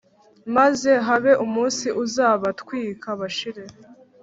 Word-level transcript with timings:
maze 0.55 0.89
habe 1.07 1.31
umunsi 1.45 1.87
uzabatwika 2.03 3.09
bashire 3.19 3.63